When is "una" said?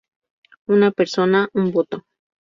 0.77-0.89